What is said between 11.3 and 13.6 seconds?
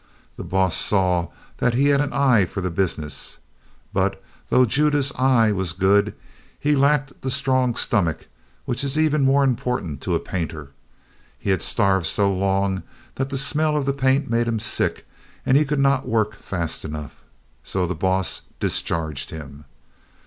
He had starved so long that the